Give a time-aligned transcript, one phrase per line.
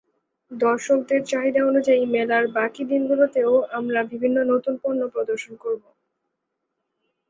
[0.51, 5.83] দর্শকদের চাহিদা অনুযায়ী মেলার বাকি দিনগুলোতেও আমরা বিভিন্ন নতুন পণ্য প্রদর্শন করব।